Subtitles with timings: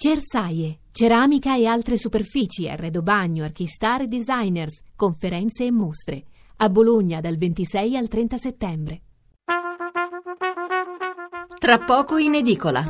[0.00, 6.22] Cersaie, ceramica e altre superfici, arredo bagno, archistar e designers, conferenze e mostre.
[6.58, 9.00] A Bologna dal 26 al 30 settembre.
[11.58, 12.84] Tra poco in edicola.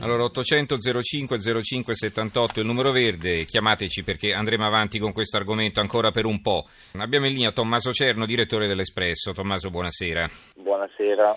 [0.00, 5.80] Allora 800 05 05 78 il numero verde, chiamateci perché andremo avanti con questo argomento
[5.80, 6.64] ancora per un po'.
[6.92, 9.32] Abbiamo in linea Tommaso Cerno, direttore dell'Espresso.
[9.32, 10.30] Tommaso, buonasera.
[10.56, 11.36] Buonasera.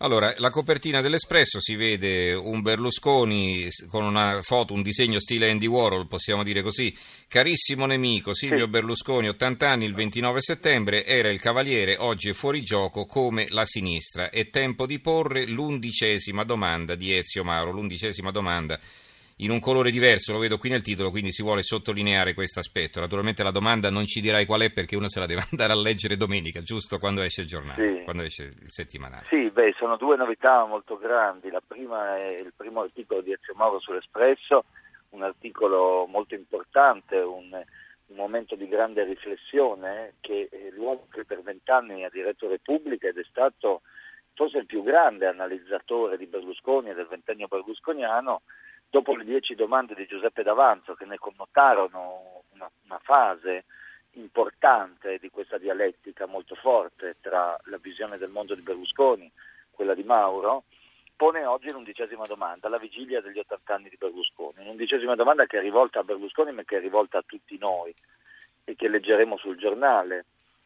[0.00, 5.66] Allora, la copertina dell'Espresso si vede un Berlusconi con una foto, un disegno stile Andy
[5.66, 6.96] Warhol, possiamo dire così.
[7.26, 8.70] Carissimo nemico, Silvio Sì.
[8.70, 13.64] Berlusconi, 80 anni, il 29 settembre, era il cavaliere, oggi è fuori gioco come la
[13.64, 14.30] sinistra.
[14.30, 18.78] È tempo di porre l'undicesima domanda di Ezio Mauro, l'undicesima domanda
[19.40, 22.98] in un colore diverso, lo vedo qui nel titolo, quindi si vuole sottolineare questo aspetto.
[22.98, 25.76] Naturalmente la domanda non ci dirai qual è perché uno se la deve andare a
[25.76, 26.98] leggere domenica, giusto?
[26.98, 28.02] Quando esce il giornale, Sì.
[28.04, 29.26] quando esce il settimanale.
[29.28, 31.50] Sì, beh, sono due novità molto grandi.
[31.50, 34.64] La prima è il primo articolo di Ezio Mauro sull'Espresso,
[35.10, 42.04] un articolo molto importante, un, un momento di grande riflessione che l'uomo che per vent'anni
[42.04, 43.82] ha diretto Repubblica ed è stato
[44.34, 48.42] forse il più grande analizzatore di Berlusconi e del ventennio berlusconiano,
[48.90, 53.64] dopo le dieci domande di Giuseppe D'Avanzo che ne connotarono una, una fase
[54.12, 59.32] importante di questa dialettica molto forte tra la visione del mondo di Berlusconi e
[59.70, 60.64] quella di Mauro,
[61.14, 64.62] pone oggi l'undicesima domanda, la vigilia degli 80 anni di Berlusconi.
[64.62, 67.94] Un'undicesima domanda che è rivolta a Berlusconi ma che è rivolta a tutti noi
[68.64, 70.24] e che leggeremo sul giornale.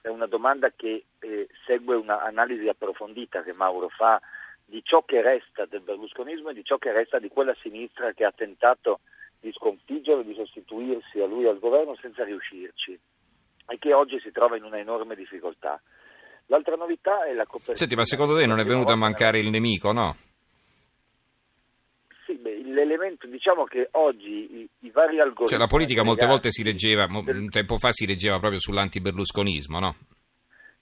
[0.00, 4.20] È una domanda che eh, segue un'analisi approfondita che Mauro fa
[4.64, 8.24] di ciò che resta del berlusconismo e di ciò che resta di quella sinistra che
[8.24, 9.00] ha tentato
[9.40, 12.98] di sconfiggerlo, di sostituirsi a lui al governo senza riuscirci
[13.66, 15.80] e che oggi si trova in una enorme difficoltà.
[16.46, 17.76] L'altra novità è la copertina.
[17.76, 20.16] Senti, ma secondo te non è venuto a mancare il nemico, no?
[22.26, 25.48] Sì, beh, l'elemento, diciamo che oggi i, i vari algoritmi...
[25.48, 26.62] Cioè la politica molte volte si
[27.22, 29.96] del- un tempo fa si reggeva proprio sull'antiberlusconismo, no?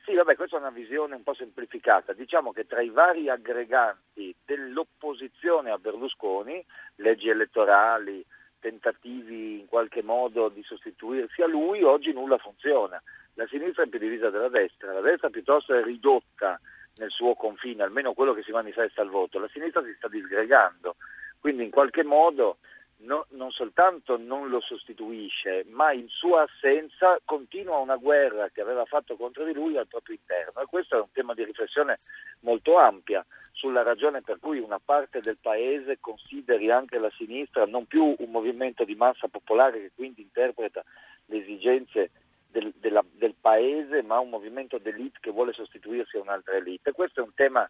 [0.04, 2.12] Sì, vabbè, questa è una visione un po' semplificata.
[2.12, 6.64] Diciamo che tra i vari aggreganti dell'opposizione a Berlusconi,
[6.96, 8.24] leggi elettorali,
[8.58, 13.00] tentativi in qualche modo di sostituirsi a lui, oggi nulla funziona.
[13.34, 16.60] La sinistra è più divisa della destra, la destra piuttosto è ridotta
[16.96, 19.38] nel suo confine, almeno quello che si manifesta al voto.
[19.38, 20.96] La sinistra si sta disgregando,
[21.38, 22.58] quindi in qualche modo
[23.02, 28.84] no- non soltanto non lo sostituisce, ma in sua assenza continua una guerra che aveva
[28.84, 30.60] fatto contro di lui al proprio interno.
[30.60, 31.98] E questo è un tema di riflessione
[32.40, 37.86] molto ampia sulla ragione per cui una parte del paese consideri anche la sinistra non
[37.86, 40.82] più un movimento di massa popolare che quindi interpreta
[41.26, 42.10] le esigenze
[42.48, 46.92] del, della- del paese, ma un movimento d'elite che vuole sostituirsi a un'altra elite.
[46.92, 47.68] Questo è un tema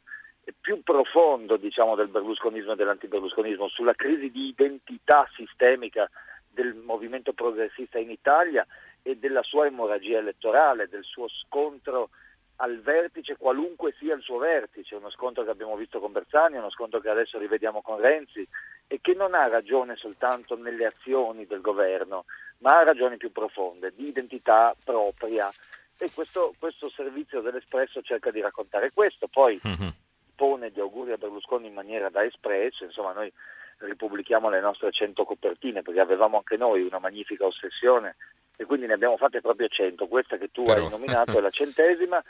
[0.61, 6.11] più profondo diciamo, del berlusconismo e dell'antiberlusconismo, sulla crisi di identità sistemica
[6.49, 8.67] del movimento progressista in Italia
[9.03, 12.11] e della sua emorragia elettorale, del suo scontro
[12.57, 16.71] al vertice, qualunque sia il suo vertice, uno scontro che abbiamo visto con Bersani, uno
[16.71, 18.47] scontro che adesso rivediamo con Renzi
[18.87, 22.25] e che non ha ragione soltanto nelle azioni del governo,
[22.59, 25.51] ma ha ragioni più profonde, di identità propria.
[25.99, 29.27] E questo, questo servizio dell'Espresso cerca di raccontare questo.
[29.29, 29.95] Poi Mhm.
[30.43, 33.33] Pone gli auguri a Berlusconi in maniera da espresso, insomma noi
[33.79, 38.17] ripubblichiamo le nostre 100 copertine perché avevamo anche noi una magnifica ossessione
[38.57, 41.51] e quindi ne abbiamo fatte proprio 100, questa che tu Però- hai nominato è la
[41.51, 42.21] centesima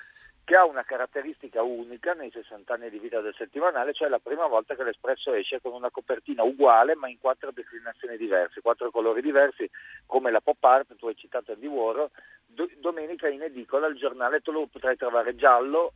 [0.45, 4.47] che ha una caratteristica unica nei 60 anni di vita del settimanale, cioè la prima
[4.47, 9.23] volta che l'Espresso esce con una copertina uguale ma in quattro declinazioni diverse, quattro colori
[9.23, 9.71] diversi
[10.05, 12.11] come la pop art, tu hai citato Andy Warhol,
[12.44, 15.94] Do- domenica in edicola il giornale tu lo potrai trovare giallo,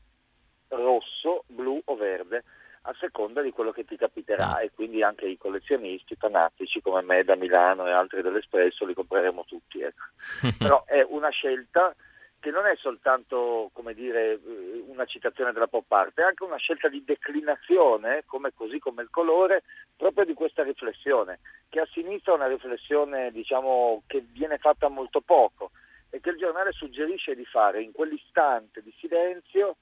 [0.68, 2.44] rosso, blu o verde
[2.88, 7.24] a seconda di quello che ti capiterà e quindi anche i collezionisti fanatici come me
[7.24, 9.80] da Milano e altri dell'Espresso li compreremo tutti.
[9.80, 10.04] Ecco.
[10.58, 11.94] Però è una scelta
[12.38, 16.58] che non è soltanto come dire, eh, una citazione della pop art, è anche una
[16.58, 19.64] scelta di declinazione, come, così come il colore,
[19.96, 25.22] proprio di questa riflessione, che a sinistra è una riflessione diciamo, che viene fatta molto
[25.22, 25.72] poco
[26.08, 29.78] e che il giornale suggerisce di fare in quell'istante di silenzio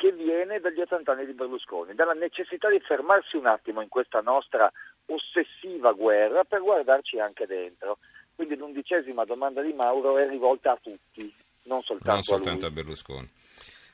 [0.00, 4.22] che viene dagli 80 anni di Berlusconi, dalla necessità di fermarsi un attimo in questa
[4.22, 4.72] nostra
[5.04, 7.98] ossessiva guerra per guardarci anche dentro.
[8.34, 11.30] Quindi l'undicesima domanda di Mauro è rivolta a tutti,
[11.64, 12.72] non soltanto, Non soltanto a a.
[12.72, 13.30] Berlusconi.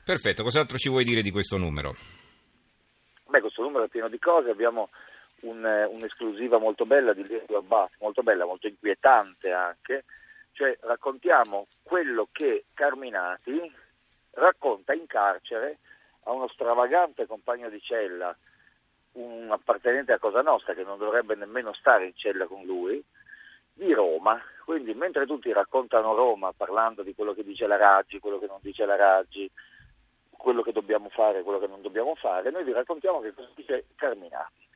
[0.05, 1.93] Perfetto, cos'altro ci vuoi dire di questo numero?
[3.27, 4.87] Beh, questo numero è pieno di cose, abbiamo
[5.41, 10.05] un, eh, un'esclusiva molto bella di Lirio Abbas, molto bella, molto inquietante anche,
[10.53, 13.59] cioè raccontiamo quello che Carminati
[14.31, 15.79] racconta in carcere
[16.27, 18.35] a uno stravagante compagno di cella
[19.13, 23.03] un appartenente a Cosa Nostra che non dovrebbe nemmeno stare in cella con lui,
[23.73, 24.39] di Roma.
[24.63, 28.59] Quindi mentre tutti raccontano Roma parlando di quello che dice la Raggi, quello che non
[28.61, 29.49] dice la Raggi,
[30.29, 33.85] quello che dobbiamo fare, quello che non dobbiamo fare, noi vi raccontiamo che cosa dice
[33.95, 34.66] Carminati,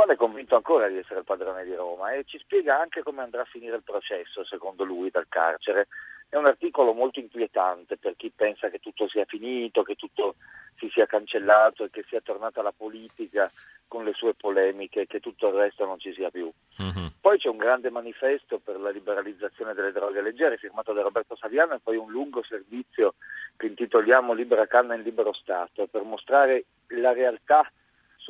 [0.00, 3.20] quale è convinto ancora di essere il padrone di Roma e ci spiega anche come
[3.20, 5.88] andrà a finire il processo, secondo lui, dal carcere.
[6.26, 10.36] È un articolo molto inquietante per chi pensa che tutto sia finito, che tutto
[10.78, 13.50] si sia cancellato e che sia tornata la politica
[13.86, 16.50] con le sue polemiche e che tutto il resto non ci sia più.
[16.80, 17.06] Mm-hmm.
[17.20, 21.74] Poi c'è un grande manifesto per la liberalizzazione delle droghe leggere firmato da Roberto Saviano
[21.74, 23.16] e poi un lungo servizio
[23.58, 27.70] che intitoliamo Libera canna in libero Stato per mostrare la realtà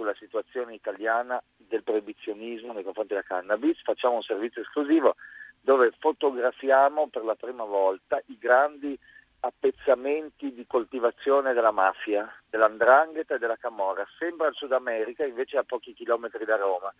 [0.00, 3.80] sulla situazione italiana del proibizionismo nei confronti della cannabis.
[3.82, 5.14] Facciamo un servizio esclusivo
[5.60, 8.98] dove fotografiamo per la prima volta i grandi
[9.40, 14.06] appezzamenti di coltivazione della mafia, dell'andrangheta e della camorra.
[14.18, 16.92] Sembra il Sud America, invece a pochi chilometri da Roma.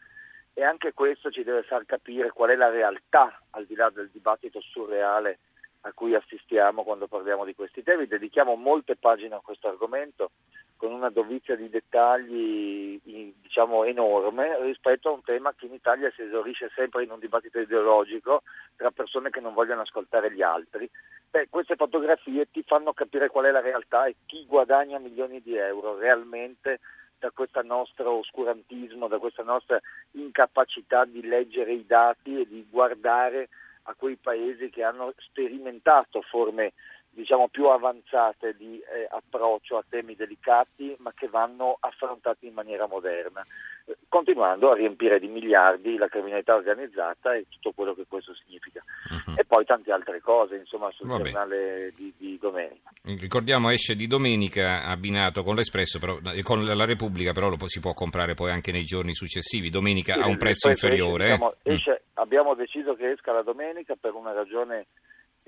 [0.55, 4.09] E anche questo ci deve far capire qual è la realtà, al di là del
[4.11, 5.39] dibattito surreale
[5.83, 8.07] a cui assistiamo quando parliamo di questi temi.
[8.07, 10.31] Dedichiamo molte pagine a questo argomento
[10.77, 12.99] con una dovizia di dettagli
[13.43, 17.61] diciamo, enorme rispetto a un tema che in Italia si esaurisce sempre in un dibattito
[17.61, 18.43] ideologico
[18.77, 20.89] tra persone che non vogliono ascoltare gli altri.
[21.31, 25.55] Beh, queste fotografie ti fanno capire qual è la realtà e chi guadagna milioni di
[25.55, 26.81] euro realmente
[27.19, 29.79] da questo nostro oscurantismo, da questa nostra
[30.13, 33.51] incapacità di leggere i dati e di guardare
[33.85, 36.73] a quei paesi che hanno sperimentato forme
[37.11, 42.87] diciamo, più avanzate di eh, approccio a temi delicati ma che vanno affrontati in maniera
[42.87, 43.45] moderna,
[43.87, 48.83] eh, continuando a riempire di miliardi la criminalità organizzata e tutto quello che questo significa.
[49.11, 49.35] Uh-huh.
[49.37, 51.25] E poi tante altre cose, insomma, sul Vabbè.
[51.25, 52.91] giornale di, di, domenica.
[53.03, 57.81] Ricordiamo, esce di domenica abbinato con l'Espresso, però, eh, con la Repubblica, però lo si
[57.81, 59.71] può comprare poi anche nei giorni successivi.
[59.71, 61.25] Domenica sì, a un prezzo inferiore.
[61.25, 62.09] Esce, diciamo, esce, mm.
[62.21, 64.87] Abbiamo deciso che esca la domenica per una ragione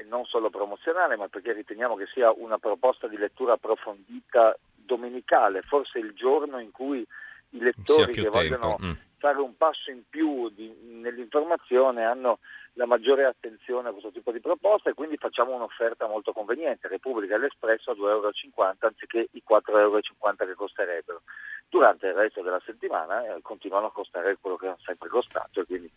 [0.08, 5.98] non solo promozionale, ma perché riteniamo che sia una proposta di lettura approfondita domenicale, forse
[5.98, 7.06] il giorno in cui
[7.50, 8.92] i lettori che vogliono mm.
[9.22, 12.40] Fare un passo in più di, nell'informazione hanno
[12.72, 17.36] la maggiore attenzione a questo tipo di proposta e quindi facciamo un'offerta molto conveniente, Repubblica
[17.36, 18.32] e l'Espresso a 2,50 euro
[18.80, 21.22] anziché i 4,50 euro che costerebbero.
[21.68, 25.66] Durante il resto della settimana eh, continuano a costare quello che hanno sempre costato e
[25.66, 25.90] quindi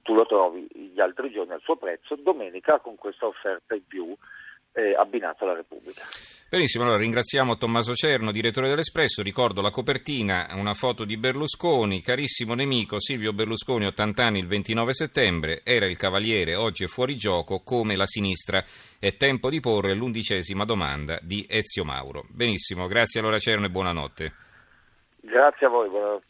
[0.00, 4.16] tu lo trovi gli altri giorni al suo prezzo, domenica con questa offerta in più
[4.72, 6.02] eh, abbinato alla Repubblica.
[6.48, 9.22] Benissimo, allora ringraziamo Tommaso Cerno, direttore dell'Espresso.
[9.22, 14.92] Ricordo la copertina, una foto di Berlusconi, carissimo nemico Silvio Berlusconi, 80 anni il 29
[14.92, 18.64] settembre, era il cavaliere, oggi è fuori gioco, come la sinistra.
[18.98, 22.24] È tempo di porre l'undicesima domanda di Ezio Mauro.
[22.28, 24.32] Benissimo, grazie allora Cerno e buonanotte.
[25.22, 26.26] Grazie a voi, buonanotte.